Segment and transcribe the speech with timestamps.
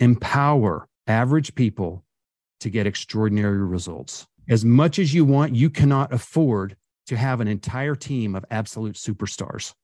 [0.00, 2.04] empower average people
[2.60, 4.26] to get extraordinary results.
[4.48, 6.76] As much as you want, you cannot afford
[7.06, 9.74] to have an entire team of absolute superstars.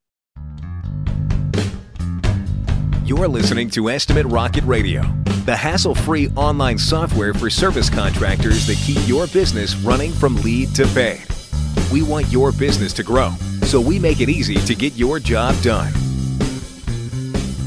[3.05, 5.03] You're listening to Estimate Rocket Radio,
[5.45, 10.75] the hassle free online software for service contractors that keep your business running from lead
[10.75, 11.25] to paid.
[11.93, 13.31] We want your business to grow,
[13.63, 15.93] so we make it easy to get your job done.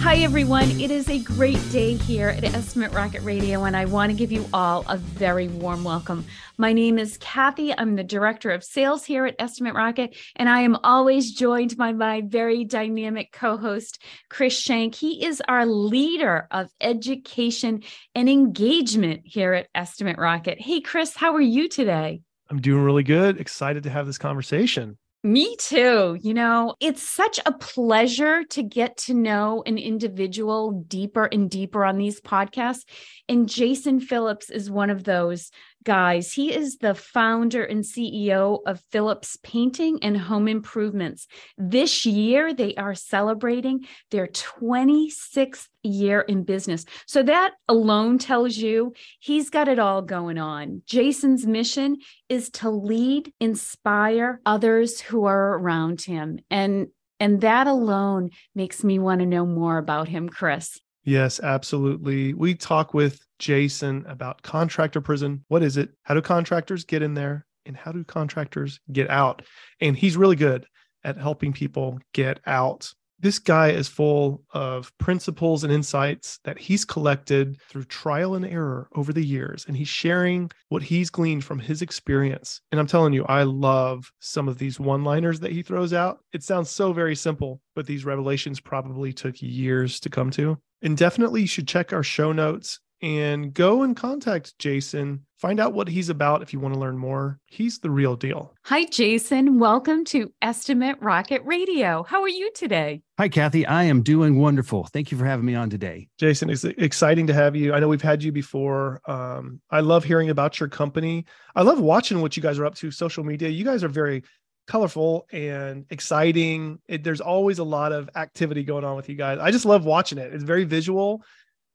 [0.01, 0.71] Hi, everyone.
[0.79, 4.31] It is a great day here at Estimate Rocket Radio, and I want to give
[4.31, 6.25] you all a very warm welcome.
[6.57, 7.77] My name is Kathy.
[7.77, 11.91] I'm the Director of Sales here at Estimate Rocket, and I am always joined by
[11.91, 14.95] my very dynamic co host, Chris Shank.
[14.95, 17.83] He is our leader of education
[18.15, 20.61] and engagement here at Estimate Rocket.
[20.61, 22.21] Hey, Chris, how are you today?
[22.49, 23.39] I'm doing really good.
[23.39, 24.97] Excited to have this conversation.
[25.21, 26.17] Me too.
[26.21, 31.83] You know, it's such a pleasure to get to know an individual deeper and deeper
[31.83, 32.85] on these podcasts.
[33.27, 35.51] And Jason Phillips is one of those
[35.89, 36.31] guys.
[36.31, 41.25] He is the founder and CEO of Phillips Painting and Home Improvements.
[41.57, 46.85] This year, they are celebrating their 26th year in business.
[47.07, 50.83] So that alone tells you he's got it all going on.
[50.85, 51.97] Jason's mission
[52.29, 56.37] is to lead, inspire others who are around him.
[56.51, 60.79] And and that alone makes me want to know more about him, Chris.
[61.03, 62.35] Yes, absolutely.
[62.35, 65.43] We talk with Jason about contractor prison.
[65.47, 65.89] What is it?
[66.03, 67.45] How do contractors get in there?
[67.65, 69.41] And how do contractors get out?
[69.81, 70.65] And he's really good
[71.03, 72.91] at helping people get out.
[73.21, 78.87] This guy is full of principles and insights that he's collected through trial and error
[78.95, 79.65] over the years.
[79.67, 82.61] And he's sharing what he's gleaned from his experience.
[82.71, 86.19] And I'm telling you, I love some of these one liners that he throws out.
[86.31, 90.57] It sounds so very simple, but these revelations probably took years to come to.
[90.81, 95.25] And definitely you should check our show notes and go and contact Jason.
[95.37, 97.39] Find out what he's about if you want to learn more.
[97.45, 98.53] He's the real deal.
[98.65, 99.57] Hi, Jason.
[99.57, 102.03] Welcome to Estimate Rocket Radio.
[102.03, 103.01] How are you today?
[103.17, 103.65] Hi, Kathy.
[103.65, 104.85] I am doing wonderful.
[104.85, 106.09] Thank you for having me on today.
[106.19, 107.73] Jason, it's exciting to have you.
[107.73, 108.99] I know we've had you before.
[109.05, 111.25] Um, I love hearing about your company.
[111.55, 113.47] I love watching what you guys are up to social media.
[113.47, 114.23] You guys are very
[114.67, 116.79] colorful and exciting.
[116.87, 119.39] It, there's always a lot of activity going on with you guys.
[119.39, 120.33] I just love watching it.
[120.33, 121.23] It's very visual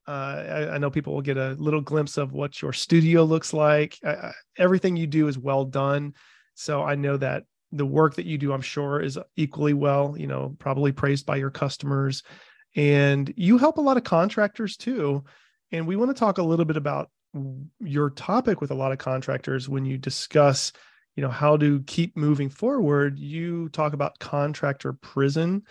[0.07, 3.53] uh, I, I, know people will get a little glimpse of what your studio looks
[3.53, 3.97] like.
[4.05, 6.13] I, everything you do is well done.
[6.53, 10.27] So I know that the work that you do, I'm sure, is equally well, you
[10.27, 12.21] know, probably praised by your customers.
[12.75, 15.23] And you help a lot of contractors too.
[15.71, 17.09] And we want to talk a little bit about
[17.79, 20.71] your topic with a lot of contractors when you discuss,
[21.15, 23.17] you know, how to keep moving forward.
[23.17, 25.63] You talk about contractor prison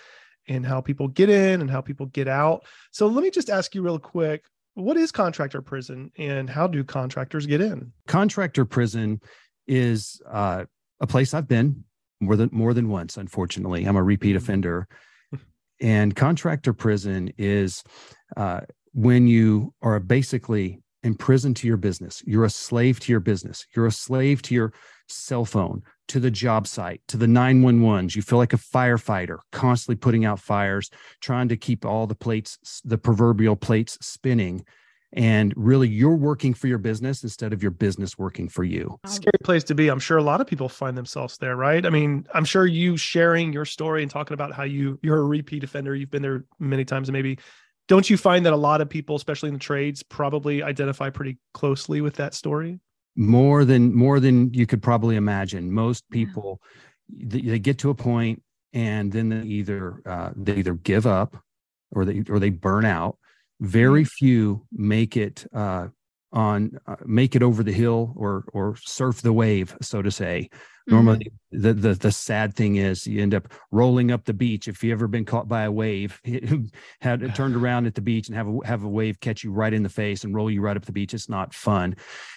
[0.48, 2.64] and how people get in and how people get out.
[2.90, 4.44] So let me just ask you real quick
[4.74, 7.92] what is contractor prison and how do contractors get in?
[8.06, 9.20] Contractor prison
[9.66, 10.64] is uh,
[11.00, 11.84] a place I've been
[12.20, 13.16] more than more than once.
[13.16, 14.38] Unfortunately, I'm a repeat mm-hmm.
[14.38, 14.88] offender,
[15.80, 17.82] and contractor prison is
[18.36, 18.62] uh,
[18.92, 22.22] when you are basically imprisoned to your business.
[22.26, 23.66] You're a slave to your business.
[23.76, 24.72] You're a slave to your
[25.06, 28.16] cell phone, to the job site, to the 911s.
[28.16, 32.58] You feel like a firefighter, constantly putting out fires, trying to keep all the plates,
[32.84, 34.64] the proverbial plates spinning.
[35.16, 38.98] And really, you're working for your business instead of your business working for you.
[39.06, 39.88] Scary place to be.
[39.88, 41.86] I'm sure a lot of people find themselves there, right?
[41.86, 45.24] I mean, I'm sure you sharing your story and talking about how you you're a
[45.24, 45.94] repeat offender.
[45.94, 47.38] You've been there many times, and maybe
[47.88, 51.38] don't you find that a lot of people, especially in the trades, probably identify pretty
[51.52, 52.80] closely with that story?
[53.16, 56.60] more than more than you could probably imagine most people
[57.08, 57.52] yeah.
[57.52, 58.42] they, get to a point
[58.72, 61.36] and then they either uh, they either give up
[61.92, 63.16] or they or they burn out
[63.60, 64.26] very mm-hmm.
[64.26, 65.86] few make it uh,
[66.34, 70.50] on uh, make it over the hill or or surf the wave so to say.
[70.86, 71.62] Normally mm-hmm.
[71.62, 74.68] the, the the sad thing is you end up rolling up the beach.
[74.68, 76.20] If you ever been caught by a wave
[77.00, 79.72] had turned around at the beach and have a have a wave catch you right
[79.72, 81.96] in the face and roll you right up the beach it's not fun.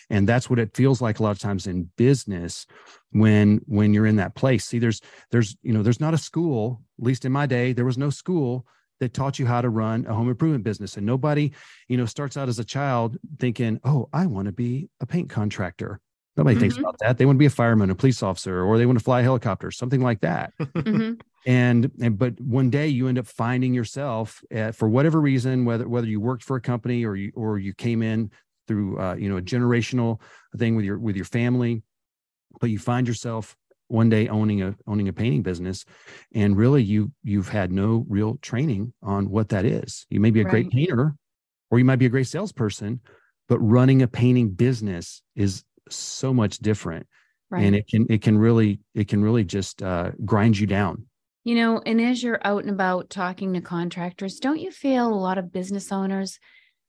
[0.10, 2.66] And that's what it feels like a lot of times in business
[3.12, 4.66] when when you're in that place.
[4.66, 5.02] See there's
[5.32, 8.12] there's you know there's not a school at least in my day there was no
[8.12, 8.66] school
[9.00, 11.52] that taught you how to run a home improvement business and nobody
[11.88, 15.30] you know starts out as a child thinking oh i want to be a paint
[15.30, 16.00] contractor
[16.36, 16.62] nobody mm-hmm.
[16.62, 18.98] thinks about that they want to be a fireman a police officer or they want
[18.98, 21.14] to fly a helicopter something like that mm-hmm.
[21.46, 25.88] and and but one day you end up finding yourself at, for whatever reason whether
[25.88, 28.32] whether you worked for a company or you or you came in
[28.68, 30.20] through uh, you know a generational
[30.58, 31.84] thing with your with your family
[32.60, 33.56] but you find yourself
[33.88, 35.86] one day owning a owning a painting business
[36.34, 40.42] and really you you've had no real training on what that is you may be
[40.42, 40.52] a right.
[40.52, 41.16] great painter
[41.72, 43.00] or you might be a great salesperson
[43.48, 47.08] but running a painting business is so much different
[47.50, 47.64] right.
[47.64, 51.06] and it can it can really it can really just uh, grind you down
[51.44, 55.16] you know and as you're out and about talking to contractors don't you feel a
[55.16, 56.40] lot of business owners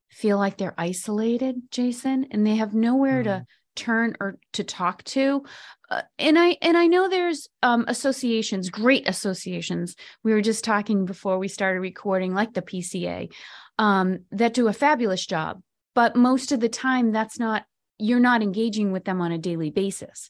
[0.09, 3.25] feel like they're isolated jason and they have nowhere mm.
[3.25, 3.45] to
[3.79, 5.43] turn or to talk to
[5.89, 9.95] uh, and i and i know there's um, associations great associations.
[10.23, 13.31] We were just talking before we started recording like the pca
[13.77, 15.61] um, that do a fabulous job
[15.95, 17.63] but most of the time that's not
[17.97, 20.29] you're not engaging with them on a daily basis.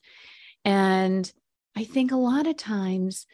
[0.64, 1.32] And
[1.76, 3.26] i think a lot of times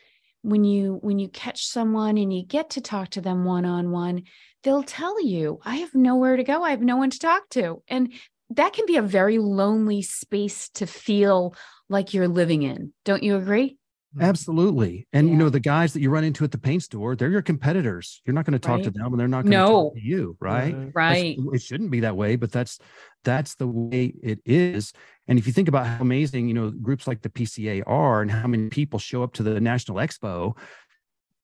[0.42, 3.90] when you when you catch someone and you get to talk to them one on
[3.90, 4.24] one
[4.64, 6.64] they'll tell you i have nowhere to go.
[6.64, 7.82] I have no one to talk to.
[7.88, 8.14] And
[8.52, 11.56] that can be a very lonely space to feel
[11.90, 12.94] like you're living in.
[13.04, 13.78] Don't you agree?
[14.16, 14.24] Mm-hmm.
[14.24, 15.08] Absolutely.
[15.12, 15.34] And yeah.
[15.34, 18.22] you know, the guys that you run into at the paint store, they're your competitors.
[18.26, 18.84] You're not going to talk right.
[18.86, 19.66] to them and they're not going no.
[19.66, 20.76] to talk to you, right?
[20.94, 21.38] Right.
[21.38, 22.80] That's, it shouldn't be that way, but that's
[23.24, 24.94] that's the way it is.
[25.28, 28.32] And if you think about how amazing, you know, groups like the PCA are and
[28.32, 30.56] how many people show up to the National Expo,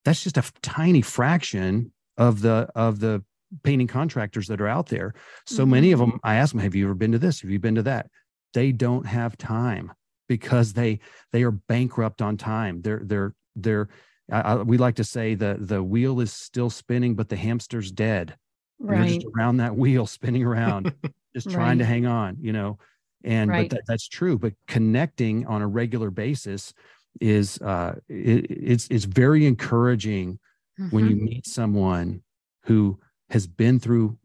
[0.05, 3.23] that's just a tiny fraction of the of the
[3.63, 5.13] painting contractors that are out there.
[5.45, 5.71] So mm-hmm.
[5.71, 7.41] many of them, I ask them, have you ever been to this?
[7.41, 8.07] Have you been to that?
[8.53, 9.91] They don't have time
[10.27, 10.99] because they
[11.31, 12.81] they are bankrupt on time.
[12.81, 13.89] They're they're they're
[14.31, 18.35] I, we like to say the the wheel is still spinning, but the hamster's dead.
[18.79, 18.97] Right.
[18.97, 20.93] You're just around that wheel spinning around,
[21.35, 21.79] just trying right.
[21.79, 22.79] to hang on, you know.
[23.23, 23.69] And right.
[23.69, 24.37] but that, that's true.
[24.37, 26.73] But connecting on a regular basis
[27.19, 30.39] is uh it, it's it's very encouraging
[30.79, 30.95] mm-hmm.
[30.95, 31.25] when you mm-hmm.
[31.25, 32.21] meet someone
[32.63, 32.99] who
[33.31, 34.17] has been through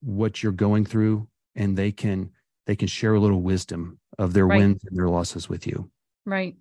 [0.00, 2.30] what you're going through and they can
[2.66, 4.58] they can share a little wisdom of their right.
[4.58, 5.90] wins and their losses with you.
[6.24, 6.56] Right.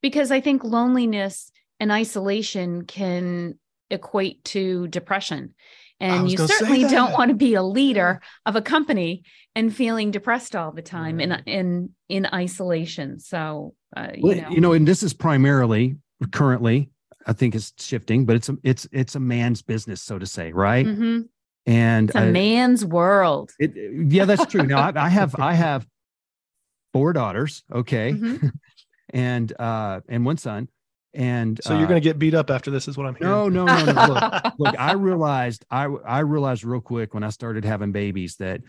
[0.00, 3.58] Because i think loneliness and isolation can
[3.90, 5.54] equate to depression.
[5.98, 9.22] And you certainly don't want to be a leader of a company
[9.54, 13.18] and feeling depressed all the time in in in isolation.
[13.18, 14.50] So uh, you, well, know.
[14.50, 15.96] you know and this is primarily
[16.32, 16.90] currently
[17.26, 20.52] I think is shifting, but it's a it's it's a man's business, so to say,
[20.52, 20.86] right?
[20.86, 21.22] Mm-hmm.
[21.66, 23.52] And it's a I, man's world.
[23.58, 23.72] It,
[24.12, 24.62] yeah, that's true.
[24.62, 25.86] Now I, I, have I have
[26.92, 28.48] four daughters, okay, mm-hmm.
[29.10, 30.68] and uh and one son.
[31.12, 33.32] And so you're uh, going to get beat up after this, is what I'm hearing.
[33.32, 34.06] No, no, no, no.
[34.06, 38.60] look, look, I realized I I realized real quick when I started having babies that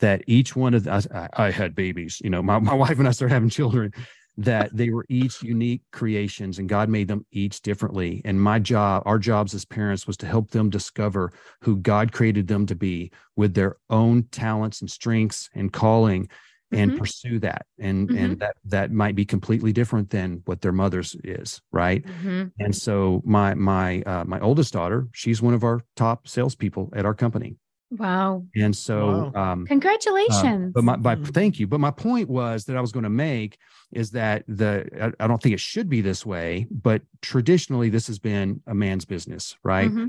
[0.00, 0.92] that each one of the,
[1.36, 2.20] I, I had babies.
[2.22, 3.92] You know, my my wife and I started having children
[4.36, 8.20] that they were each unique creations and God made them each differently.
[8.24, 12.48] And my job, our jobs as parents was to help them discover who God created
[12.48, 16.28] them to be with their own talents and strengths and calling
[16.72, 16.98] and mm-hmm.
[16.98, 17.66] pursue that.
[17.78, 18.18] And mm-hmm.
[18.18, 22.04] and that that might be completely different than what their mother's is, right?
[22.04, 22.44] Mm-hmm.
[22.58, 27.06] And so my my uh, my oldest daughter, she's one of our top salespeople at
[27.06, 27.56] our company.
[27.98, 28.44] Wow.
[28.56, 29.52] And so, wow.
[29.52, 30.74] Um, congratulations.
[30.76, 31.66] Uh, but my, my, thank you.
[31.66, 33.58] But my point was that I was going to make
[33.92, 38.06] is that the, I, I, don't think it should be this way, but traditionally this
[38.08, 39.88] has been a man's business, right?
[39.88, 40.06] Mm-hmm.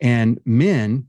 [0.00, 1.08] And men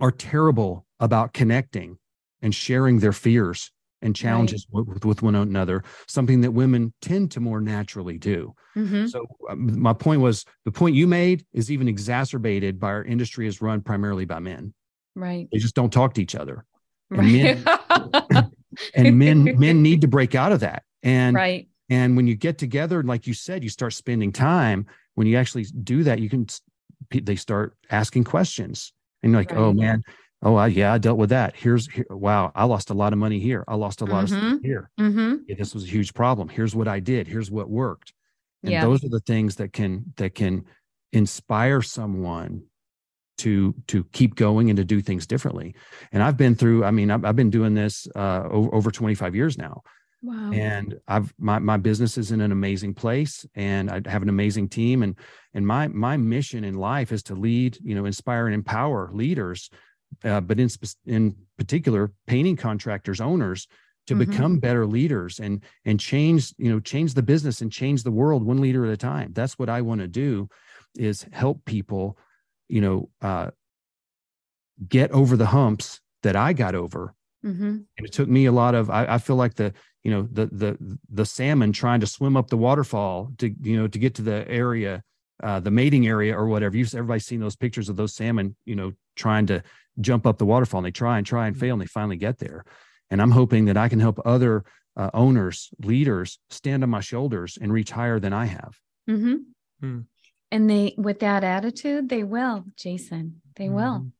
[0.00, 1.98] are terrible about connecting
[2.42, 3.70] and sharing their fears
[4.02, 4.86] and challenges right.
[4.86, 8.52] with, with, one another, something that women tend to more naturally do.
[8.76, 9.06] Mm-hmm.
[9.06, 13.46] So, um, my point was the point you made is even exacerbated by our industry
[13.46, 14.74] is run primarily by men.
[15.14, 15.48] Right.
[15.52, 16.64] They just don't talk to each other.
[17.10, 17.64] And men
[18.94, 20.84] and men men need to break out of that.
[21.02, 21.68] And right.
[21.90, 24.86] And when you get together, like you said, you start spending time.
[25.14, 26.46] When you actually do that, you can
[27.10, 28.92] they start asking questions.
[29.22, 29.62] And you're like, oh, right.
[29.62, 30.02] oh man,
[30.42, 31.54] oh I, yeah, I dealt with that.
[31.54, 33.64] Here's here, wow, I lost a lot of money here.
[33.68, 34.34] I lost a lot mm-hmm.
[34.34, 34.90] of stuff here.
[34.98, 35.36] Mm-hmm.
[35.46, 36.48] Yeah, this was a huge problem.
[36.48, 37.26] Here's what I did.
[37.26, 38.14] Here's what worked.
[38.62, 38.84] And yeah.
[38.84, 40.64] those are the things that can that can
[41.12, 42.62] inspire someone
[43.38, 45.74] to to keep going and to do things differently
[46.12, 49.34] and i've been through i mean i've, I've been doing this uh, over, over 25
[49.34, 49.82] years now
[50.22, 50.50] wow.
[50.52, 54.68] and i've my, my business is in an amazing place and i have an amazing
[54.68, 55.16] team and
[55.54, 59.70] and my my mission in life is to lead you know inspire and empower leaders
[60.24, 60.68] uh, but in
[61.06, 63.66] in particular painting contractors owners
[64.06, 64.30] to mm-hmm.
[64.30, 68.44] become better leaders and and change you know change the business and change the world
[68.44, 70.48] one leader at a time that's what i want to do
[70.96, 72.18] is help people
[72.72, 73.50] you know, uh,
[74.88, 77.14] get over the humps that I got over.
[77.44, 77.64] Mm-hmm.
[77.64, 80.46] And it took me a lot of, I, I feel like the, you know, the,
[80.46, 84.22] the, the salmon trying to swim up the waterfall to, you know, to get to
[84.22, 85.02] the area,
[85.42, 86.74] uh, the mating area or whatever.
[86.74, 89.62] You've everybody's seen those pictures of those salmon, you know, trying to
[90.00, 92.38] jump up the waterfall and they try and try and fail and they finally get
[92.38, 92.64] there.
[93.10, 94.64] And I'm hoping that I can help other
[94.96, 98.78] uh, owners, leaders stand on my shoulders and reach higher than I have.
[99.10, 99.34] Mm-hmm.
[99.80, 100.00] Hmm.
[100.52, 104.00] And they, with that attitude, they will, Jason, they will.
[104.00, 104.12] Mhm.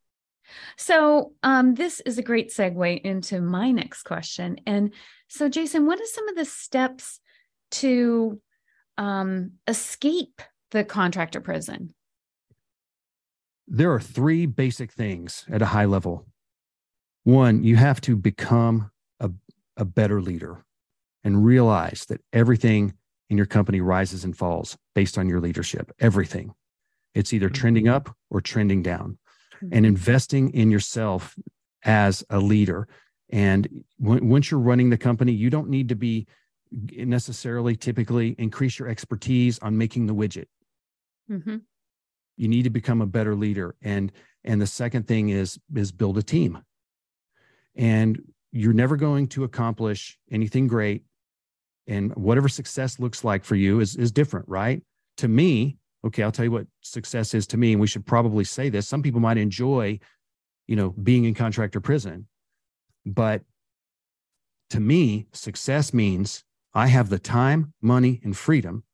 [0.77, 4.59] So, um, this is a great segue into my next question.
[4.67, 4.93] And
[5.29, 7.21] so, Jason, what are some of the steps
[7.73, 8.41] to
[8.97, 11.95] um, escape the contractor prison?
[13.69, 16.27] There are three basic things at a high level.
[17.25, 19.31] One, you have to become a,
[19.77, 20.65] a better leader
[21.23, 22.95] and realize that everything
[23.33, 25.91] in your company rises and falls based on your leadership.
[25.99, 26.53] Everything.
[27.15, 29.19] It's either trending up or trending down.
[29.71, 31.35] And investing in yourself
[31.85, 32.89] as a leader.
[33.31, 36.27] And when, once you're running the company, you don't need to be
[36.73, 40.47] necessarily typically increase your expertise on making the widget.
[41.31, 41.59] Mm-hmm.
[42.37, 43.77] You need to become a better leader.
[43.81, 44.13] And
[44.45, 46.59] and the second thing is is build a team.
[47.77, 48.21] And
[48.51, 51.05] you're never going to accomplish anything great.
[51.87, 54.83] And whatever success looks like for you is is different, right?
[55.19, 57.73] To me, okay, I'll tell you what success is to me.
[57.73, 58.89] And we should probably say this.
[58.89, 59.99] Some people might enjoy,
[60.67, 62.29] you know, being in contractor prison.
[63.05, 63.43] But
[64.71, 68.85] to me, success means I have the time, money, and freedom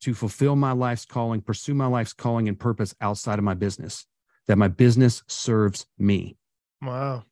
[0.00, 4.06] to fulfill my life's calling, pursue my life's calling and purpose outside of my business,
[4.48, 6.36] that my business serves me.
[6.80, 7.24] Wow.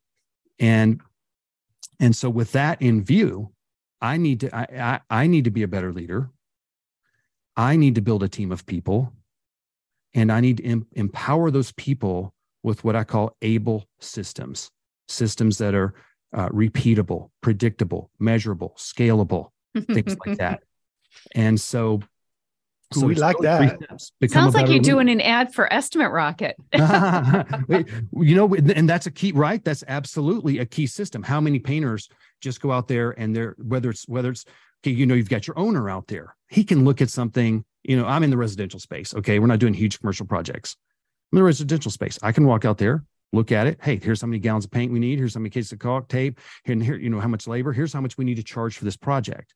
[0.60, 1.00] And
[1.98, 3.52] and so with that in view,
[4.00, 6.30] I need to I, I, I need to be a better leader.
[7.56, 9.12] I need to build a team of people.
[10.14, 14.70] And I need to em- empower those people with what I call able systems,
[15.08, 15.94] systems that are
[16.32, 19.50] uh, repeatable, predictable, measurable, scalable,
[19.92, 20.62] things like that.
[21.34, 22.00] And so,
[22.96, 23.76] Ooh, we like that.
[23.76, 24.12] steps.
[24.28, 24.90] Sounds like you're leader.
[24.90, 26.56] doing an ad for Estimate Rocket.
[28.12, 29.64] You know, and that's a key, right?
[29.64, 31.22] That's absolutely a key system.
[31.22, 32.08] How many painters
[32.40, 34.44] just go out there and they're whether it's whether it's
[34.82, 36.36] okay, you know, you've got your owner out there.
[36.48, 37.64] He can look at something.
[37.82, 39.14] You know, I'm in the residential space.
[39.14, 40.76] Okay, we're not doing huge commercial projects.
[41.32, 42.18] I'm in the residential space.
[42.22, 43.78] I can walk out there, look at it.
[43.82, 45.18] Hey, here's how many gallons of paint we need.
[45.18, 46.40] Here's how many cases of caulk tape.
[46.64, 47.72] Here and here, you know, how much labor.
[47.72, 49.54] Here's how much we need to charge for this project.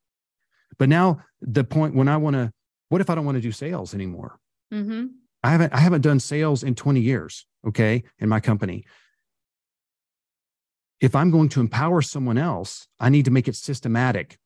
[0.78, 2.52] But now the point when I want to,
[2.88, 4.38] what if I don't want to do sales anymore?
[4.72, 5.06] Mm-hmm.
[5.42, 8.86] I haven't I haven't done sales in 20 years, okay, in my company.
[11.04, 14.38] If I'm going to empower someone else, I need to make it systematic.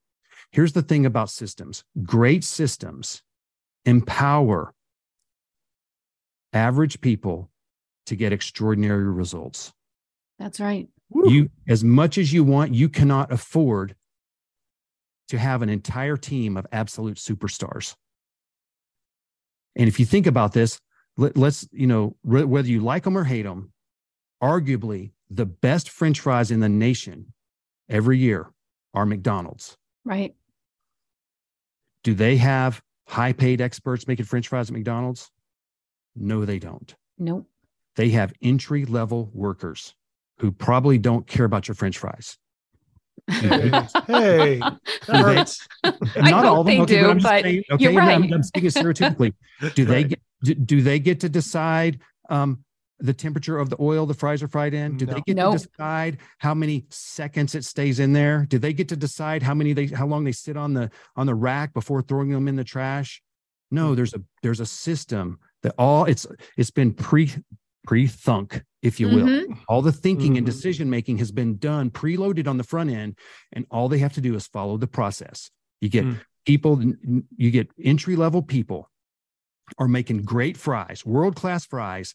[0.51, 1.85] Here's the thing about systems.
[2.03, 3.23] Great systems
[3.85, 4.75] empower
[6.53, 7.49] average people
[8.07, 9.73] to get extraordinary results.
[10.41, 10.89] That's right.
[11.15, 13.95] You as much as you want, you cannot afford
[15.29, 17.95] to have an entire team of absolute superstars.
[19.77, 20.81] And if you think about this,
[21.17, 23.73] let, us you know re- whether you like them or hate them,
[24.43, 27.33] arguably the best French fries in the nation
[27.89, 28.51] every year
[28.95, 29.77] are McDonald's.
[30.05, 30.35] Right.
[32.05, 35.31] Do they have high paid experts making French fries at McDonald's?
[36.17, 36.95] No, they don't.
[37.19, 37.47] Nope.
[37.97, 39.95] They have entry level workers
[40.39, 42.39] who probably don't care about your French fries.
[43.29, 43.49] Hey,
[44.07, 45.67] hey, that Do they- hurts.
[45.85, 49.35] I hope they do, I'm but saying- you're yeah, I'm- I'm, speaking stereotypically.
[49.75, 51.99] Do they get do, do they get to decide
[52.31, 52.65] um,
[53.01, 54.97] the temperature of the oil the fries are fried in?
[54.97, 55.15] Do No.
[55.15, 55.59] they get Nope.
[55.59, 58.47] to decide how many seconds it stays in there?
[58.49, 61.27] Do they get to decide how many they how long they sit on the on
[61.27, 63.23] the rack before throwing them in the trash?
[63.71, 66.27] No, there's a there's a system that all it's
[66.57, 67.31] it's been pre
[67.87, 69.27] pre thunk, if you will.
[69.27, 69.59] Mhm.
[69.69, 70.51] All the thinking and Mhm.
[70.51, 73.17] decision making has been done preloaded on the front end,
[73.53, 75.51] and all they have to do is follow the process.
[75.81, 76.21] You get Mm.
[76.45, 76.83] people,
[77.37, 78.91] you get entry level people
[79.79, 82.15] are making great fries, world class fries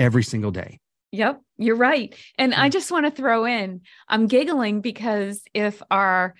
[0.00, 0.80] every single day.
[1.12, 2.14] Yep, you're right.
[2.38, 2.72] And I Mm.
[2.72, 6.34] just want to throw in, I'm giggling because if our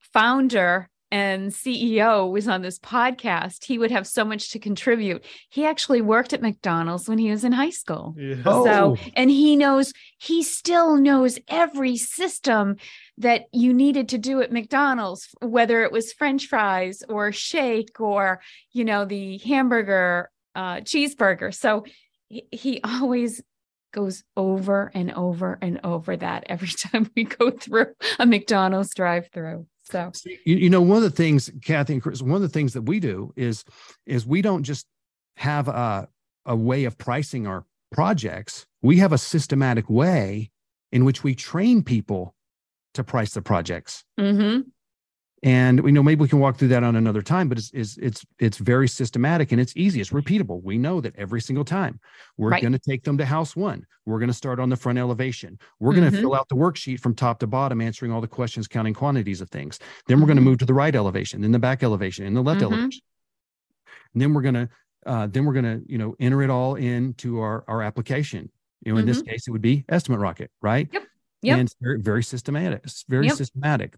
[0.00, 5.22] founder and CEO was on this podcast, he would have so much to contribute.
[5.50, 8.14] He actually worked at McDonald's when he was in high school.
[8.16, 8.36] Yeah.
[8.46, 8.64] Oh.
[8.64, 12.76] So, and he knows, he still knows every system
[13.18, 18.40] that you needed to do at McDonald's, whether it was French fries or shake or,
[18.72, 21.52] you know, the hamburger, uh, cheeseburger.
[21.54, 21.84] So
[22.32, 23.42] he, he always
[23.92, 29.28] goes over and over and over that every time we go through a McDonald's drive
[29.32, 29.66] through.
[29.84, 32.72] So, You, you know, one of the things, Kathy and Chris, one of the things
[32.72, 33.64] that we do is
[34.06, 34.86] is we don't just
[35.36, 36.08] have a
[36.46, 38.66] a way of pricing our projects.
[38.80, 40.50] We have a systematic way
[40.90, 42.34] in which we train people
[42.94, 44.04] to price the projects.
[44.18, 44.68] Mm-hmm.
[45.44, 47.96] And we know maybe we can walk through that on another time, but it's it's
[47.98, 50.00] it's, it's very systematic and it's easy.
[50.00, 50.62] It's repeatable.
[50.62, 51.98] We know that every single time
[52.36, 52.62] we're Right.
[52.62, 53.84] going to take them to house one.
[54.06, 55.58] We're going to start on the front elevation.
[55.80, 56.20] We're going to Mhm.
[56.20, 59.50] fill out the worksheet from top to bottom, answering all the questions, counting quantities of
[59.50, 59.80] things.
[60.06, 60.46] Then we're going to Mhm.
[60.46, 62.64] move to the right elevation, then the back elevation, and the left Mhm.
[62.72, 63.02] elevation.
[64.14, 64.68] And then we're going to
[65.04, 68.48] uh, then we're going to you know enter it all into our our application.
[68.84, 70.86] You know, in this case, it would be estimate rocket, right?
[70.86, 70.94] Mm-hmm.
[70.96, 71.06] Yep.
[71.42, 71.58] Yep.
[71.58, 72.82] And it's very very systematic.
[72.84, 73.36] It's very Yep.
[73.36, 73.96] systematic.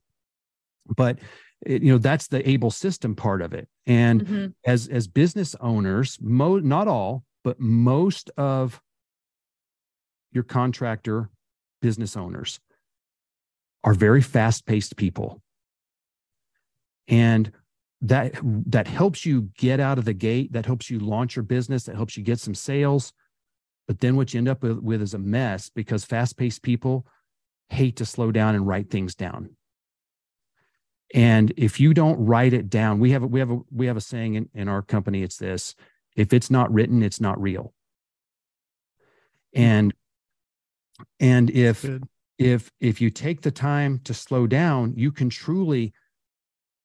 [0.87, 1.19] But
[1.65, 3.69] it, you know that's the able system part of it.
[3.87, 4.55] And Mhm.
[4.67, 8.81] as as business owners, mo- not all, but most of
[10.33, 11.31] your contractor
[11.81, 12.61] business owners
[13.85, 15.43] are very fast-paced people.
[17.09, 17.53] And
[18.01, 21.85] that that helps you get out of the gate, that helps you launch your business,
[21.85, 23.13] that helps you get some sales.
[23.87, 27.07] But then what you end up with, with is a mess because fast-paced people
[27.69, 29.57] hate to slow down and write things down.
[31.15, 33.97] And if you don't write it down, we have a, we have a we have
[33.97, 35.23] a saying in, in our company.
[35.23, 35.77] It's this:
[36.17, 37.73] if it's not written, it's not real.
[39.55, 39.95] And
[41.21, 42.03] and if Good.
[42.37, 45.95] if if you take the time to slow down, you can truly.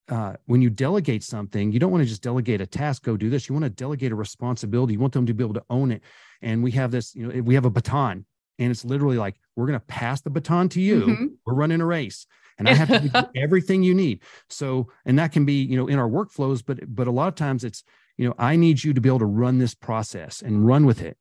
[0.08, 3.04] Uh, when you delegate something, you don't want to just delegate a task.
[3.04, 3.48] Go do this.
[3.48, 4.94] You want to delegate a responsibility.
[4.94, 6.02] You want them to be able to own it.
[6.42, 7.14] And we have this.
[7.14, 8.26] You know, we have a baton,
[8.58, 11.00] and it's literally like we're going to pass the baton to you.
[11.02, 11.26] Mhm.
[11.46, 12.26] We're running a race
[12.60, 14.20] and I have to give you everything you need.
[14.48, 17.34] So, and that can be, you know, in our workflows, but but a lot of
[17.34, 17.82] times it's,
[18.16, 21.00] you know, I need you to be able to run this process and run with
[21.00, 21.16] it.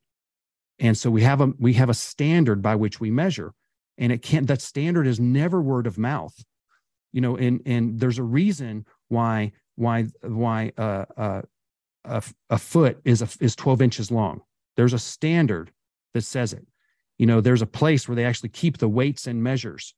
[0.80, 3.54] And so we have a we have a standard by which we measure,
[3.98, 4.48] and it can't.
[4.48, 6.36] That standard is never word of mouth,
[7.12, 7.38] you know.
[7.38, 11.42] And and there's a reason why why why uh, uh,
[12.04, 14.42] a a foot is a, is 12 inches long.
[14.76, 15.72] There's a standard
[16.14, 16.68] that says it.
[17.18, 19.94] You know, there's a place where they actually keep the weights and measures.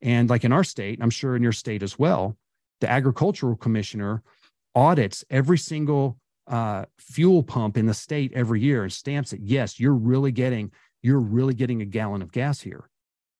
[0.00, 2.36] And like in our state, I'm sure in your state as well,
[2.80, 4.22] the agricultural commissioner
[4.74, 9.40] audits every single uh, fuel pump in the state every year and stamps it.
[9.42, 12.88] Yes, you're really getting you're really getting a gallon of gas here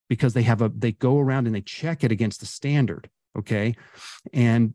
[0.09, 3.09] because they have a they go around and they check it against the standard.
[3.37, 3.75] Okay,
[4.33, 4.75] and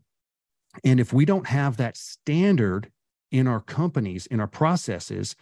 [0.82, 2.90] and if we don't have that standard
[3.30, 5.36] in our companies in our processes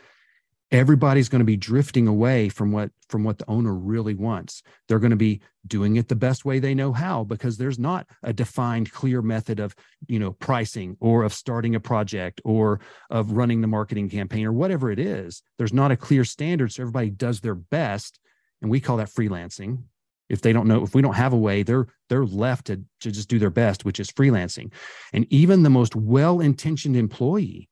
[0.72, 4.62] everybody's going to be drifting away from what from what the owner really wants.
[4.88, 8.06] They're going to be doing it the best way they know how because there's not
[8.22, 9.76] a defined clear method of
[10.08, 12.80] you know pricing or of starting a project or
[13.10, 15.42] of running the marketing campaign or whatever it is.
[15.58, 18.18] There's not a clear standard so everybody does their best
[18.62, 19.84] and we call that freelancing.
[20.28, 23.10] If they don't know if we don't have a way they're they're left to, to
[23.10, 24.72] just do their best which is freelancing.
[25.12, 27.68] And even the most well-intentioned employee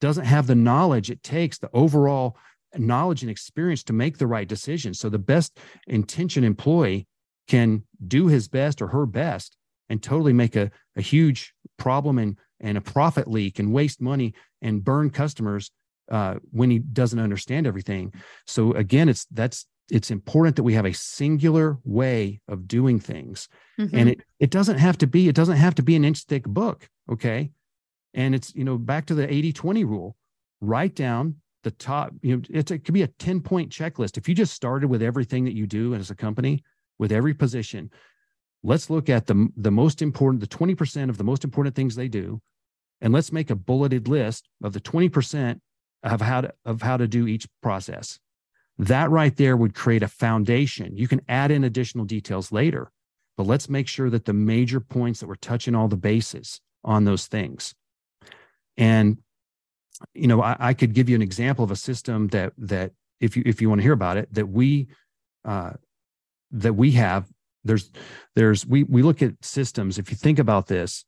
[0.00, 2.36] doesn't have the knowledge it takes, the overall
[2.76, 4.94] knowledge and experience to make the right decision.
[4.94, 7.06] So the best intention employee
[7.46, 9.56] can do his best or her best
[9.88, 14.34] and totally make a, a huge problem and, and a profit leak and waste money
[14.60, 15.70] and burn customers
[16.10, 18.12] uh, when he doesn't understand everything.
[18.46, 23.48] So again, it's that's it's important that we have a singular way of doing things
[23.78, 23.90] Mhm.
[23.94, 26.44] and it it doesn't have to be it doesn't have to be an inch thick
[26.44, 27.50] book okay
[28.18, 30.16] and it's you know back to the 80 20 rule
[30.60, 34.18] write down the top you know it could be a 10 point checklist.
[34.18, 36.62] If you just started with everything that you do as a company
[36.98, 37.90] with every position
[38.62, 42.08] let's look at the the most important the 20% of the most important things they
[42.08, 42.42] do.
[43.00, 45.60] And let's make a bulleted list of the 20%
[46.02, 48.18] of how to of how to do each process.
[48.78, 50.96] That right there would create a foundation.
[50.96, 52.90] You can add in additional details later
[53.36, 57.04] but let's make sure that the major points that we're touching all the bases on
[57.04, 57.74] those things
[58.78, 59.18] and
[60.14, 63.36] you know I, I could give you an example of a system that that if
[63.36, 64.88] you if you want to hear about it that we
[65.44, 65.72] uh,
[66.52, 67.28] that we have.
[67.64, 67.90] There's
[68.36, 69.98] there's we we look at systems.
[69.98, 71.04] If you think about this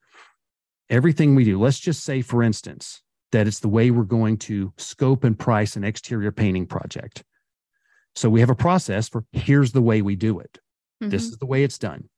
[0.91, 4.73] everything we do let's just say for instance that it's the way we're going to
[4.77, 7.23] scope and price an exterior painting project.
[8.17, 10.59] So we have a process for here's the way we do it.
[11.01, 11.33] This Mhm.
[11.33, 12.09] is the way it's done.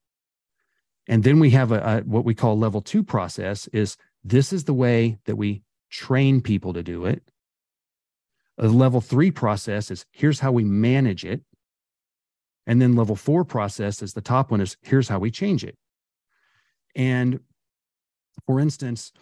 [1.06, 4.64] And then we have a, a what we call level two process is this is
[4.64, 7.22] the way that we train people to do it
[8.58, 11.42] a level three process is here's how we manage it
[12.66, 15.76] and then level four process is the top one is here's how we change it
[16.96, 17.40] and
[18.46, 19.12] for instance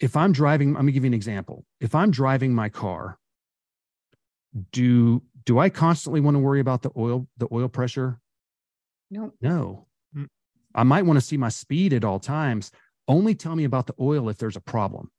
[0.00, 3.18] if i'm driving i'm going to give you an example if i'm driving my car
[4.72, 8.20] do do i constantly want to worry about the oil the oil pressure
[9.10, 9.34] Nope.
[9.40, 9.86] no.
[10.16, 10.28] Mm.
[10.74, 12.70] I might want to see my speed at all times.
[13.10, 15.10] Only tell me about the oil if there's a problem.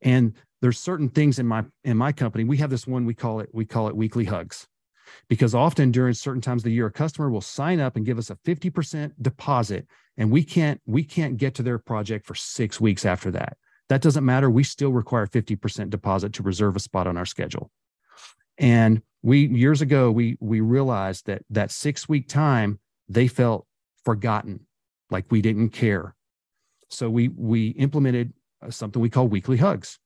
[0.00, 2.44] And there's certain things in my in my company.
[2.44, 4.68] We have this one we call it we call it weekly hugs.
[5.28, 8.16] Because often during certain times of the year, a customer will sign up and give
[8.16, 12.80] us a 50% deposit, and we can't we can't get to their project for six
[12.80, 13.56] weeks after that.
[13.88, 14.48] That doesn't matter.
[14.50, 17.72] We still require 50% deposit to reserve a spot on our schedule.
[18.56, 23.66] And we years ago we we realized that that six week time they felt
[24.04, 24.67] forgotten,
[25.10, 26.14] like we didn't care.
[26.90, 29.98] So we we implemented uh, something we call weekly hugs.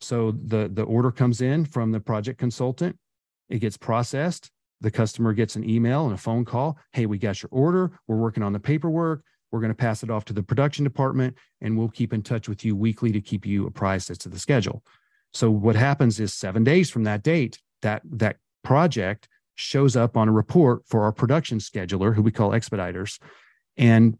[0.00, 2.96] So the the order comes in from the project consultant,
[3.48, 4.50] it gets processed.
[4.80, 6.76] The customer gets an email and a phone call.
[6.92, 7.92] Hey, we got your order.
[8.08, 9.22] We're working on the paperwork.
[9.52, 12.48] We're going to pass it off to the production department, and we'll keep in touch
[12.48, 14.82] with you weekly to keep you apprised as to the schedule.
[15.34, 20.28] So what happens is seven days from that date, that that project shows up on
[20.28, 23.20] a report for our production scheduler, who we call expediters,
[23.76, 24.18] and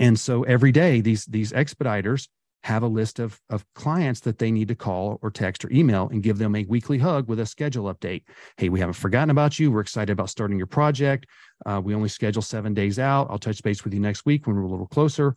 [0.00, 2.28] and so every day these these expediters
[2.62, 6.08] have a list of, of clients that they need to call or text or email
[6.12, 8.22] and give them a weekly hug with a schedule update.
[8.58, 9.72] Hey, we haven't forgotten about you.
[9.72, 11.26] We're excited about starting your project.
[11.64, 13.28] Uh, we only schedule seven days out.
[13.30, 15.36] I'll touch base with you next week when we're a little closer.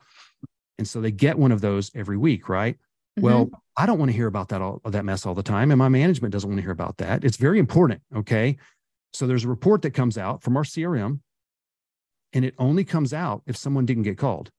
[0.78, 2.76] And so they get one of those every week, right?
[2.76, 3.26] Mm-hmm.
[3.26, 5.78] Well, I don't want to hear about that all that mess all the time, and
[5.78, 7.24] my management doesn't want to hear about that.
[7.24, 8.02] It's very important.
[8.16, 8.58] Okay,
[9.14, 11.20] so there's a report that comes out from our CRM,
[12.34, 14.52] and it only comes out if someone didn't get called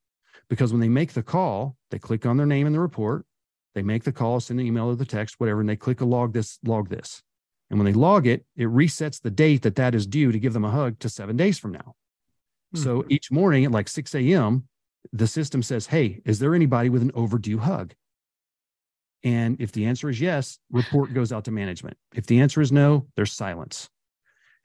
[0.48, 3.24] because when they make the call, they click on their name in the report,
[3.74, 6.04] they make the call, send the email or the text, whatever, and they click a
[6.04, 7.22] log this, log this.
[7.70, 10.52] And when they log it, it resets the date that that is due to give
[10.52, 11.94] them a hug to seven days from now.
[12.74, 12.84] Mm-hmm.
[12.84, 14.68] So each morning at like 6 a.m.,
[15.12, 17.94] the system says, Hey, is there anybody with an overdue hug?
[19.22, 21.96] And if the answer is yes, report goes out to management.
[22.14, 23.88] If the answer is no, there's silence.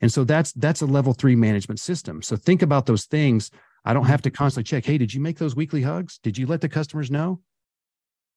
[0.00, 2.22] And so that's that's a level three management system.
[2.22, 3.50] So think about those things
[3.84, 6.18] I don't have to constantly check, hey, did you make those weekly hugs?
[6.18, 7.40] Did you let the customers know?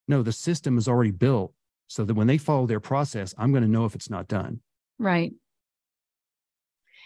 [0.08, 1.54] No, the system is already built
[1.88, 4.62] so that when they follow their process, I'm going to know if it's not done.
[5.00, 5.34] Right.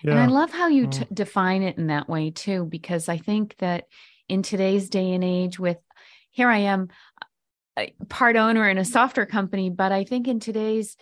[0.03, 0.11] Yeah.
[0.11, 0.91] And I love how you mm.
[0.91, 3.85] t- define it in that way too, because I think that
[4.29, 5.77] in today's day and age, with
[6.29, 6.89] here I am,
[8.09, 10.97] part owner in a software company, but I think in today's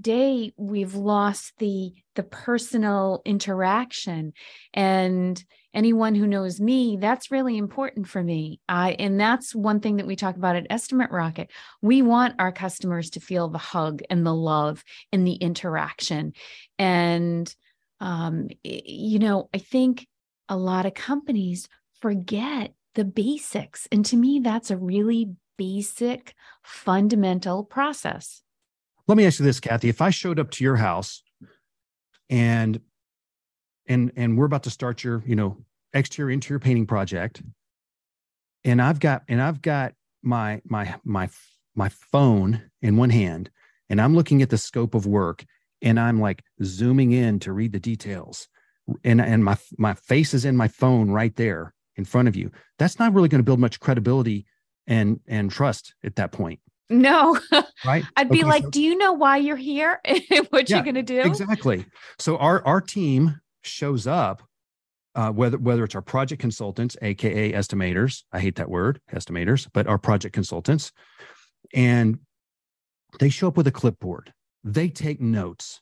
[0.00, 4.32] day we've lost the the personal interaction.
[4.74, 5.42] And
[5.74, 8.60] anyone who knows me that's really important for me.
[8.68, 11.50] I and that's one thing that we talk about at estimate rocket.
[11.82, 16.32] We want our customers to feel the hug and the love and the interaction.
[16.78, 17.54] And
[18.00, 20.06] um you know i think
[20.48, 21.68] a lot of companies
[22.00, 23.88] forget the basics.
[23.92, 28.42] And to me that's a really basic fundamental process
[29.08, 29.88] let me ask you this, Kathy.
[29.88, 31.22] If I showed up to your house
[32.28, 32.80] and
[33.86, 37.42] and and we're about to start your, you know, exterior interior painting project,
[38.64, 41.30] and I've got and I've got my my my
[41.74, 43.50] my phone in one hand,
[43.88, 45.44] and I'm looking at the scope of work,
[45.80, 48.46] and I'm like zooming in to read the details,
[49.02, 52.50] and and my my face is in my phone right there in front of you.
[52.78, 54.44] That's not really going to build much credibility
[54.86, 56.60] and and trust at that point.
[56.90, 57.38] No.
[57.84, 58.04] Right.
[58.16, 60.84] I'd be okay, like, so, do you know why you're here and what yeah, you're
[60.84, 61.20] going to do?
[61.20, 61.84] Exactly.
[62.18, 64.42] So our our team shows up
[65.14, 68.24] uh, whether whether it's our project consultants, aka estimators.
[68.32, 70.92] I hate that word, estimators, but our project consultants,
[71.74, 72.20] and
[73.18, 74.32] they show up with a clipboard.
[74.64, 75.80] They take notes.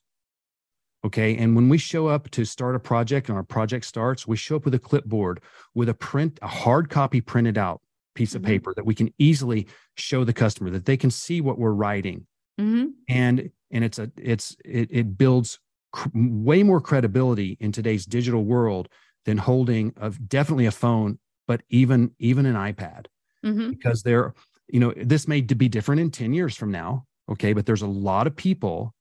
[1.05, 1.37] Okay.
[1.37, 4.57] And when we show up to start a project and our project starts, we show
[4.57, 5.41] up with a clipboard
[5.75, 7.81] with a print, a hard copy printed out
[8.17, 8.53] piece of mm-hmm.
[8.53, 12.27] paper that we can easily show the customer that they can see what we're writing
[12.61, 12.87] mm-hmm.
[13.09, 15.61] and and it's a it's it, it builds
[15.93, 18.89] cr- way more credibility in today's digital world
[19.25, 23.07] than holding of definitely a phone but even even an ipad
[23.45, 23.71] mm-hmm.
[23.71, 24.35] because there
[24.69, 27.87] you know this may be different in 10 years from now okay but there's a
[27.87, 28.95] lot of people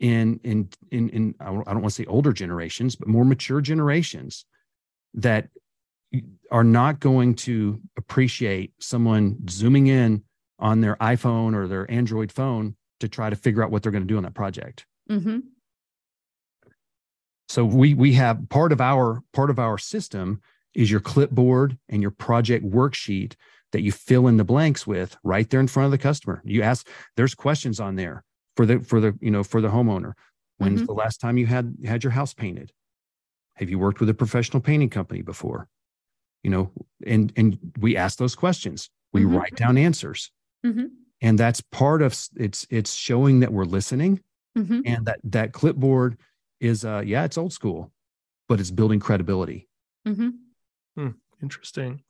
[0.00, 4.44] in in in in i don't want to say older generations but more mature generations
[5.14, 5.48] that
[6.50, 10.22] are not going to appreciate someone zooming in
[10.58, 14.04] on their iPhone or their Android phone to try to figure out what they're going
[14.04, 14.86] to do on that project.
[15.10, 15.40] Mm-hmm.
[17.48, 20.40] So we we have part of our part of our system
[20.74, 23.34] is your clipboard and your project worksheet
[23.72, 26.42] that you fill in the blanks with right there in front of the customer.
[26.44, 28.24] You ask, there's questions on there
[28.56, 30.12] for the for the you know for the homeowner.
[30.58, 30.86] When's mm-hmm.
[30.86, 32.72] the last time you had had your house painted?
[33.56, 35.68] Have you worked with a professional painting company before?
[36.42, 36.70] You know
[37.06, 39.36] and and we ask those questions we mm-hmm.
[39.36, 40.30] write down answers
[40.64, 40.86] mm-hmm.
[41.20, 44.20] and that's part of it's it's showing that we're listening
[44.56, 44.80] mm-hmm.
[44.84, 46.18] and that that clipboard
[46.60, 47.90] is uh yeah it's old school
[48.48, 49.68] but it's building credibility
[50.06, 50.30] mm-hmm.
[50.96, 51.10] hmm,
[51.42, 52.02] interesting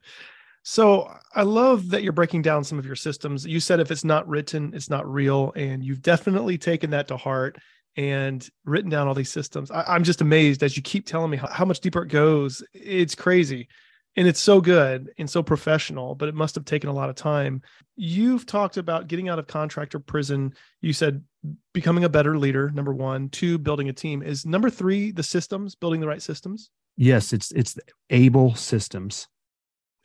[0.64, 3.44] So I love that you're breaking down some of your systems.
[3.44, 5.52] You said if it's not written, it's not real.
[5.56, 7.58] And you've definitely taken that to heart
[7.96, 9.70] and written down all these systems.
[9.70, 12.62] I, am just amazed as you keep telling me how, how much deeper it goes.
[12.72, 13.68] It's crazy.
[14.14, 17.14] And it's so good and so professional, but it must have taken a lot of
[17.16, 17.62] time.
[17.96, 20.52] You've talked about getting out of contractor prison.
[20.82, 21.24] You said
[21.72, 23.30] becoming a better leader, number one.
[23.30, 24.22] Two, building a team.
[24.22, 26.70] Is number three the systems, building the right systems?
[26.96, 27.78] Yes, it's it's
[28.10, 29.28] able systems.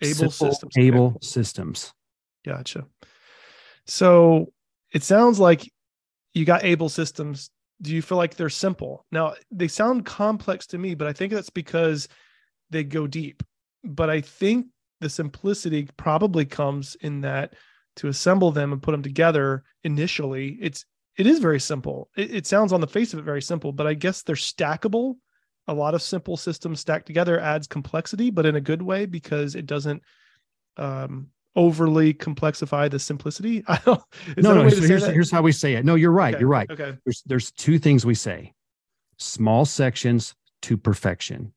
[0.02, 0.78] Able Simple, systems.
[0.78, 1.18] Able Okay.
[1.22, 1.94] systems.
[2.46, 2.86] Gotcha.
[3.86, 4.54] So
[4.94, 5.70] it sounds like
[6.34, 7.50] you got able systems.
[7.82, 9.06] Do you feel like they're simple?
[9.12, 12.08] Now they sound complex to me, but I think that's because
[12.70, 13.44] they go deep.
[13.88, 14.68] But I think
[15.00, 17.54] the simplicity probably comes in that
[17.98, 20.86] to assemble them and put them together initially, it's
[21.18, 22.10] it is very simple.
[22.16, 25.16] It, it sounds on the face of it very simple, but I guess they're stackable.
[25.68, 29.56] A lot of simple systems stacked together adds complexity, but in a good way because
[29.56, 30.02] it doesn't
[30.78, 33.64] um, overly complexify the simplicity.
[33.68, 34.02] I don't.
[34.38, 34.70] No, no.
[34.70, 35.84] So here's here's how we say it.
[35.84, 36.36] No, you're right.
[36.36, 36.70] Okay, You're right.
[36.70, 36.96] Okay.
[37.04, 38.54] There's there's two things we say:
[39.18, 41.54] small sections to perfection.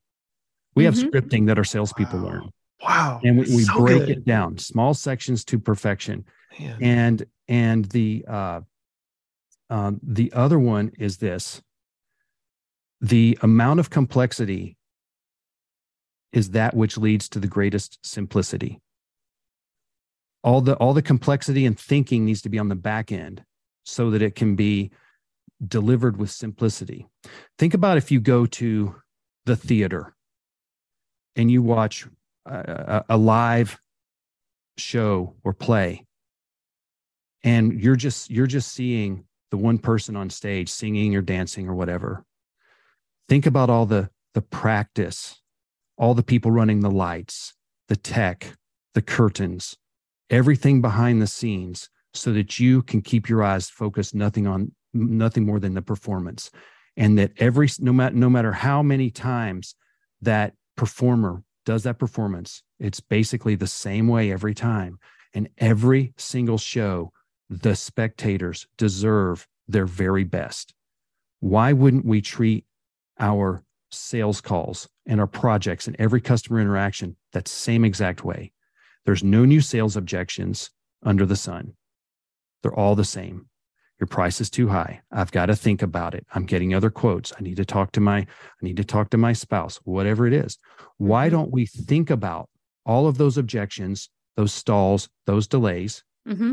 [0.74, 1.11] We have Mhm.
[1.11, 2.30] scripting that our salespeople Wow.
[2.30, 2.50] learn,
[2.83, 3.20] Wow.
[3.24, 4.11] and we, we So break good.
[4.11, 6.24] it down: small sections to perfection.
[6.59, 6.83] Man.
[6.83, 8.61] And and the uh,
[9.68, 11.62] um, the other one is this:
[13.00, 14.76] the amount of complexity
[16.33, 18.80] is that which leads to the greatest simplicity.
[20.42, 23.44] All the all the complexity and thinking needs to be on the back end
[23.85, 24.90] so that it can be
[25.66, 27.06] delivered with simplicity.
[27.59, 28.94] Think about if you go to
[29.44, 30.14] the theater
[31.36, 32.06] and you watch
[32.46, 33.80] a, a, live
[34.76, 36.04] show or play
[37.44, 41.74] and you're just you're just seeing the one person on stage singing or dancing or
[41.74, 42.24] whatever
[43.28, 45.40] think about all the the practice
[45.96, 47.54] all the people running the lights
[47.88, 48.56] the tech
[48.94, 49.76] the curtains
[50.30, 55.44] everything behind the scenes so that you can keep your eyes focused nothing on nothing
[55.44, 56.50] more than the performance
[56.96, 59.74] and that every no matter no matter how many times
[60.22, 64.98] that performer does that performance it's basically the same way every time.
[65.35, 67.12] And every single show
[67.48, 70.74] the spectators deserve their very best.
[71.40, 72.64] Why wouldn't we treat
[73.18, 78.52] our sales calls and our projects and every customer interaction that same exact way?
[79.04, 80.70] There's no new sales objections
[81.02, 81.74] under the sun.
[82.62, 83.49] They're all the same
[84.00, 85.02] your price is too high.
[85.12, 86.26] I've got to think about it.
[86.34, 87.32] I'm getting other quotes.
[87.38, 88.26] I need to talk to my i
[88.62, 90.58] need to talk to my spouse whatever it is.
[90.96, 91.32] Why Mhm.
[91.32, 92.48] don't we think about
[92.86, 96.52] all of those objections those stalls those delays hmm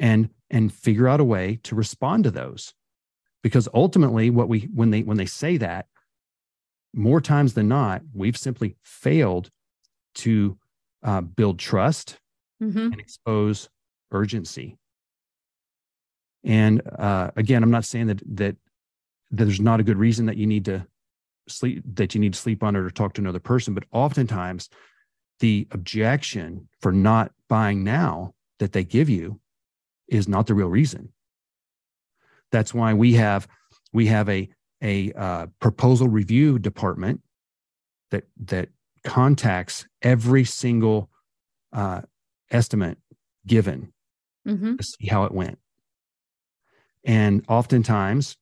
[0.00, 2.72] and and figure out a way to respond to those?
[3.42, 5.86] Because ultimately what we when they when they say that
[6.94, 9.50] more times than not we've simply failed
[10.14, 10.58] to
[11.02, 12.18] uh, build trust
[12.60, 13.68] hmm and expose
[14.10, 14.76] urgency.
[16.44, 18.56] And uh, again, I'm not saying that, that
[19.30, 20.86] that there's not a good reason that you need to
[21.48, 24.68] sleep that you need to sleep on it or talk to another person, but oftentimes
[25.40, 29.40] the objection for not buying now that they give you
[30.08, 31.12] is not the real reason.
[32.50, 33.46] That's why we have
[33.92, 34.48] we have a
[34.82, 37.20] a uh, proposal review department
[38.10, 38.68] that that
[39.04, 41.10] contacts every single
[41.72, 42.02] uh,
[42.50, 42.98] estimate
[43.46, 43.92] given
[44.46, 45.58] hmm to see how it went.
[47.04, 48.36] And oftentimes,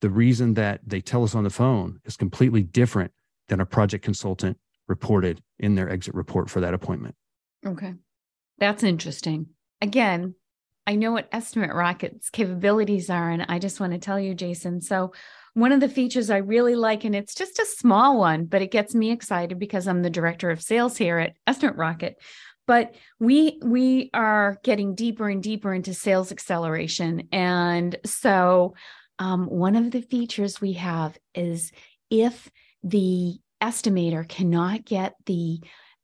[0.00, 3.12] the reason that they tell us on the phone is completely different
[3.48, 7.14] than a project consultant reported in their exit report for that appointment.
[7.66, 7.94] Okay.
[8.58, 9.46] That's interesting.
[9.80, 10.34] Again,
[10.86, 14.80] I know what Estimate Rocket's capabilities are, and I just want to tell you, Jason.
[14.82, 15.12] So,
[15.54, 18.72] one of the features I really like, and it's just a small one, but it
[18.72, 22.16] gets me excited because I'm the director of sales here at Estimate Rocket.
[22.66, 28.74] But we we are getting deeper and deeper into sales acceleration, and so
[29.18, 31.72] um, one of the features we have is
[32.10, 32.50] if
[32.82, 35.60] the estimator cannot get the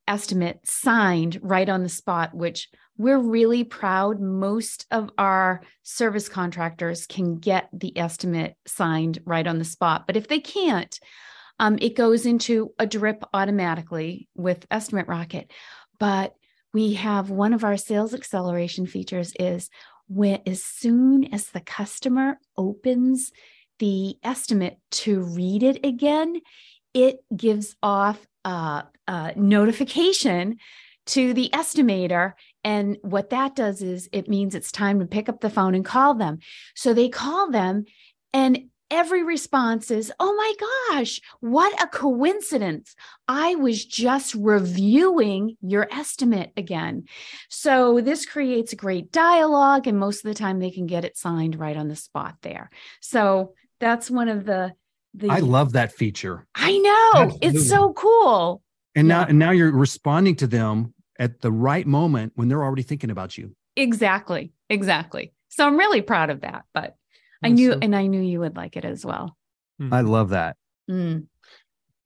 [0.07, 2.68] estimate signed right on the spot, which
[2.99, 4.20] we're really proud.
[4.20, 10.07] Most of our service contractors can get the estimate signed right on the spot.
[10.07, 10.99] But if they can't,
[11.59, 15.51] um, it goes into a drip automatically with Estimate Rocket.
[15.99, 16.35] But
[16.72, 19.70] we have one of our sales acceleration features is
[20.09, 23.33] when as soon as the customer opens
[23.78, 26.40] the estimate to read it again,
[26.94, 30.59] it gives off a, a notification
[31.06, 32.35] to the estimator.
[32.62, 35.85] And what that does is it means it's time to pick up the phone and
[35.85, 36.38] call them.
[36.74, 37.85] So they call them
[38.33, 42.94] and every response is, Oh my gosh, what a coincidence.
[43.29, 47.05] I was just reviewing your estimate again.
[47.48, 51.16] So this creates a great dialogue, and most of the time they can get it
[51.16, 52.70] signed right on the spot there.
[53.00, 54.74] So that's one of the
[55.14, 56.46] the I love that feature.
[56.55, 57.22] I know.
[57.22, 57.48] Absolutely.
[57.48, 58.62] It's so cool.
[58.94, 62.83] And now and now you're responding to them at the right moment when they're already
[62.83, 63.55] thinking about you.
[63.76, 64.53] Exactly.
[64.68, 65.33] Exactly.
[65.48, 66.64] So I'm really proud of that.
[66.72, 66.96] But
[67.42, 69.37] I knew so- and I knew you would like it as well.
[69.90, 70.57] I love that.
[70.90, 71.26] Mm.